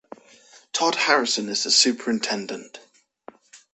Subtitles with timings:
[0.73, 2.79] Tod Harrison is the superintendent.